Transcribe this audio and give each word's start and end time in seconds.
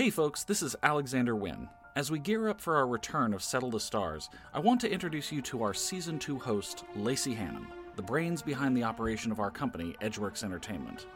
Hey 0.00 0.08
folks, 0.08 0.44
this 0.44 0.62
is 0.62 0.74
Alexander 0.82 1.36
Winn. 1.36 1.68
As 1.94 2.10
we 2.10 2.18
gear 2.18 2.48
up 2.48 2.58
for 2.58 2.74
our 2.74 2.86
return 2.86 3.34
of 3.34 3.42
Settle 3.42 3.70
the 3.70 3.78
Stars, 3.78 4.30
I 4.54 4.58
want 4.58 4.80
to 4.80 4.90
introduce 4.90 5.30
you 5.30 5.42
to 5.42 5.62
our 5.62 5.74
Season 5.74 6.18
2 6.18 6.38
host, 6.38 6.84
Lacey 6.96 7.34
Hannan, 7.34 7.66
the 7.96 8.02
brains 8.02 8.40
behind 8.40 8.74
the 8.74 8.82
operation 8.82 9.30
of 9.30 9.40
our 9.40 9.50
company, 9.50 9.94
Edgeworks 10.00 10.42
Entertainment. 10.42 11.06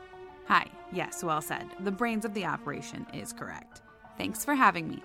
Hi, 0.49 0.67
yes, 0.93 1.25
well 1.25 1.41
said. 1.41 1.65
The 1.81 1.91
brains 1.91 2.27
of 2.27 2.35
the 2.35 2.45
operation 2.45 3.07
is 3.15 3.33
correct. 3.33 3.81
Thanks 4.19 4.45
for 4.45 4.55
having 4.55 4.87
me. 4.87 5.03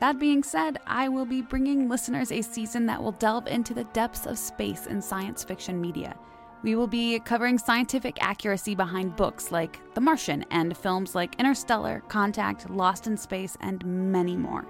That 0.00 0.18
being 0.18 0.42
said, 0.42 0.80
I 0.88 1.08
will 1.08 1.24
be 1.24 1.40
bringing 1.40 1.88
listeners 1.88 2.32
a 2.32 2.42
season 2.42 2.84
that 2.86 3.00
will 3.00 3.12
delve 3.12 3.46
into 3.46 3.74
the 3.74 3.84
depths 3.92 4.26
of 4.26 4.40
space 4.40 4.86
in 4.86 5.00
science 5.00 5.44
fiction 5.44 5.80
media. 5.80 6.16
We 6.62 6.74
will 6.74 6.86
be 6.86 7.18
covering 7.20 7.56
scientific 7.56 8.18
accuracy 8.22 8.74
behind 8.74 9.16
books 9.16 9.50
like 9.50 9.80
The 9.94 10.00
Martian 10.00 10.44
and 10.50 10.76
films 10.76 11.14
like 11.14 11.40
Interstellar, 11.40 12.02
Contact, 12.08 12.68
Lost 12.68 13.06
in 13.06 13.16
Space, 13.16 13.56
and 13.62 13.82
many 14.12 14.36
more. 14.36 14.66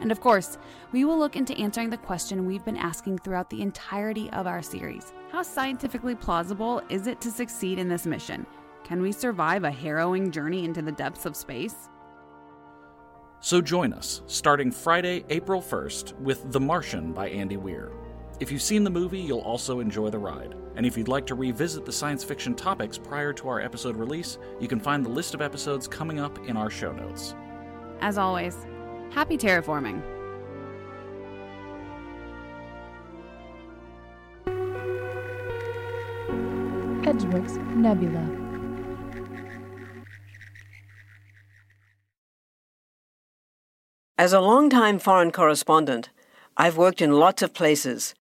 And 0.00 0.12
of 0.12 0.20
course, 0.20 0.58
we 0.92 1.06
will 1.06 1.18
look 1.18 1.34
into 1.34 1.56
answering 1.56 1.88
the 1.88 1.96
question 1.96 2.44
we've 2.44 2.64
been 2.64 2.76
asking 2.76 3.18
throughout 3.18 3.48
the 3.48 3.62
entirety 3.62 4.28
of 4.30 4.46
our 4.46 4.60
series 4.60 5.14
How 5.32 5.42
scientifically 5.42 6.14
plausible 6.14 6.82
is 6.90 7.06
it 7.06 7.22
to 7.22 7.30
succeed 7.30 7.78
in 7.78 7.88
this 7.88 8.04
mission? 8.04 8.46
Can 8.82 9.00
we 9.00 9.10
survive 9.10 9.64
a 9.64 9.70
harrowing 9.70 10.30
journey 10.30 10.64
into 10.64 10.82
the 10.82 10.92
depths 10.92 11.24
of 11.24 11.36
space? 11.36 11.88
So 13.40 13.62
join 13.62 13.94
us, 13.94 14.20
starting 14.26 14.70
Friday, 14.70 15.24
April 15.30 15.62
1st, 15.62 16.18
with 16.18 16.52
The 16.52 16.60
Martian 16.60 17.12
by 17.12 17.30
Andy 17.30 17.56
Weir. 17.56 17.92
If 18.44 18.52
you've 18.52 18.60
seen 18.60 18.84
the 18.84 18.90
movie, 18.90 19.20
you'll 19.20 19.38
also 19.38 19.80
enjoy 19.80 20.10
the 20.10 20.18
ride. 20.18 20.54
And 20.76 20.84
if 20.84 20.98
you'd 20.98 21.08
like 21.08 21.24
to 21.28 21.34
revisit 21.34 21.86
the 21.86 21.92
science 21.92 22.22
fiction 22.22 22.54
topics 22.54 22.98
prior 22.98 23.32
to 23.32 23.48
our 23.48 23.58
episode 23.58 23.96
release, 23.96 24.36
you 24.60 24.68
can 24.68 24.78
find 24.78 25.02
the 25.02 25.08
list 25.08 25.32
of 25.32 25.40
episodes 25.40 25.88
coming 25.88 26.20
up 26.20 26.38
in 26.46 26.54
our 26.54 26.68
show 26.68 26.92
notes. 26.92 27.34
As 28.02 28.18
always, 28.18 28.54
happy 29.08 29.38
terraforming. 29.38 30.02
Edgeworks 37.06 37.56
Nebula. 37.74 38.28
As 44.18 44.34
a 44.34 44.40
longtime 44.40 44.98
foreign 44.98 45.32
correspondent, 45.32 46.10
I've 46.58 46.76
worked 46.76 47.00
in 47.00 47.14
lots 47.14 47.40
of 47.40 47.54
places, 47.54 48.14